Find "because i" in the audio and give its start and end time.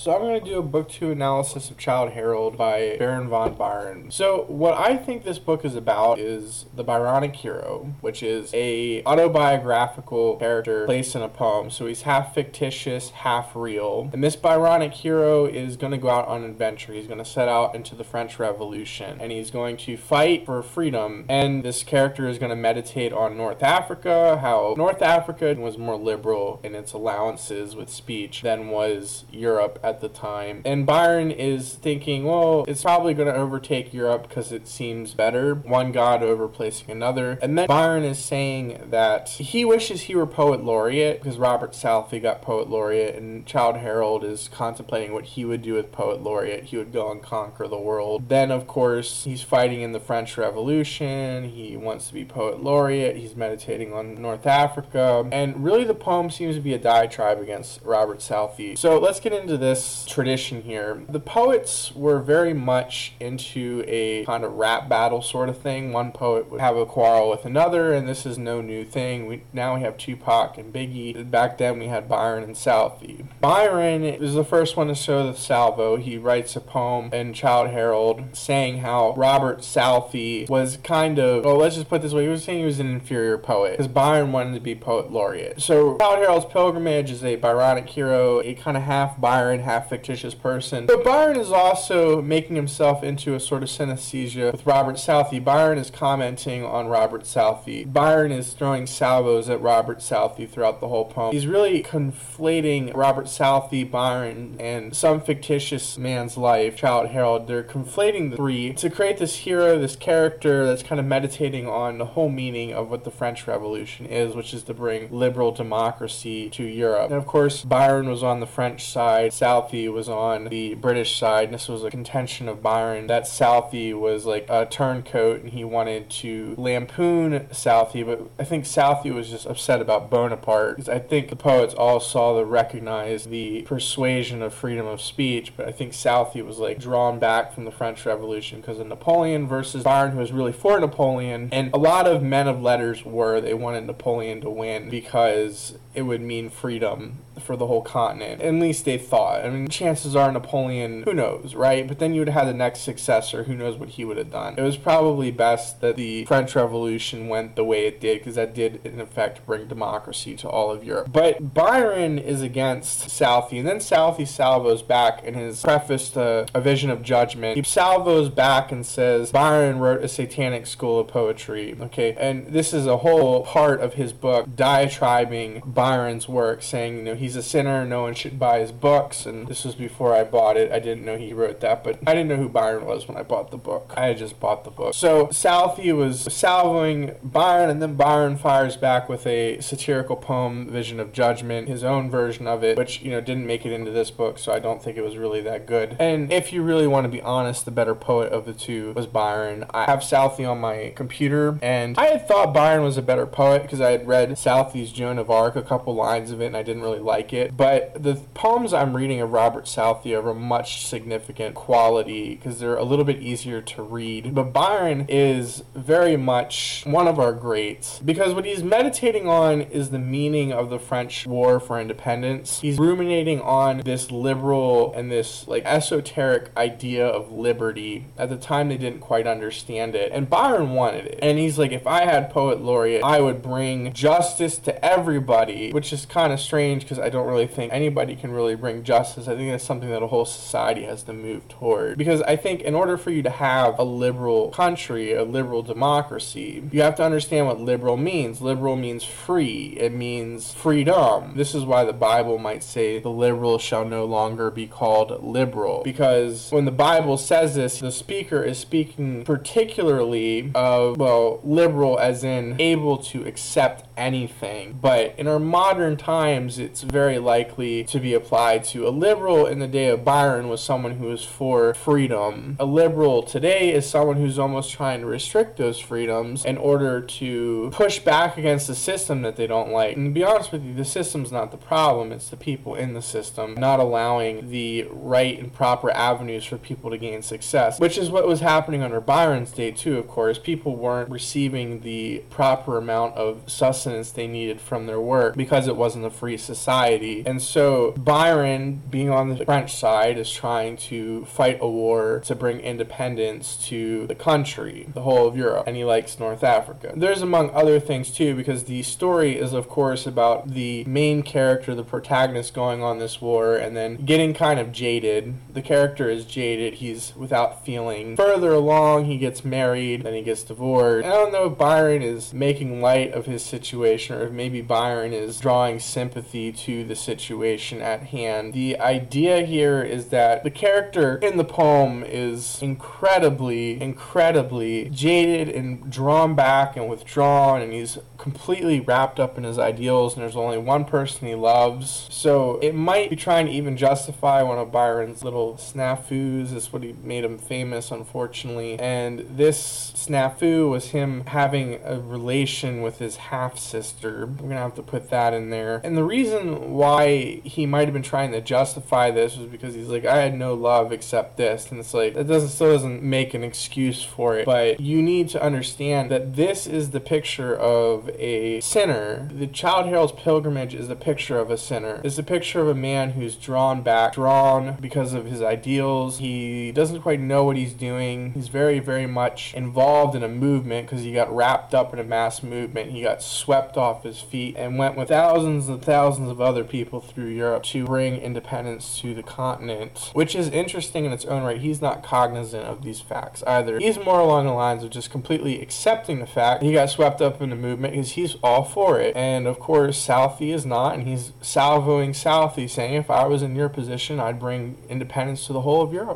130.76-130.98, 203.62-203.90, 236.82-237.08, 241.98-242.36